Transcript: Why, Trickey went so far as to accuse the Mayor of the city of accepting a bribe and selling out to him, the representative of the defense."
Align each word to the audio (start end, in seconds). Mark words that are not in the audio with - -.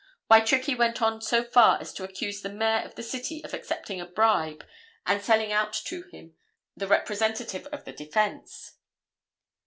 Why, 0.29 0.39
Trickey 0.39 0.73
went 0.73 0.97
so 1.19 1.43
far 1.43 1.79
as 1.79 1.93
to 1.93 2.03
accuse 2.03 2.41
the 2.41 2.49
Mayor 2.49 2.83
of 2.83 2.95
the 2.95 3.03
city 3.03 3.43
of 3.43 3.53
accepting 3.53 4.01
a 4.01 4.05
bribe 4.07 4.65
and 5.05 5.21
selling 5.21 5.51
out 5.51 5.73
to 5.73 6.01
him, 6.09 6.33
the 6.75 6.87
representative 6.87 7.67
of 7.67 7.85
the 7.85 7.93
defense." 7.93 8.77